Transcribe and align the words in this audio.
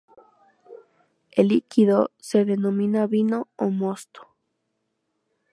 El 1.29 1.49
líquido 1.49 2.09
se 2.17 2.43
denomina 2.43 3.05
vino 3.05 3.47
o 3.55 3.69
mosto. 3.69 4.35